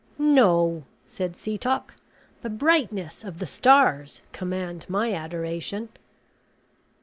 [0.17, 1.93] "No," said Setoc,
[2.41, 5.89] "the brightness of the stars command my adoration."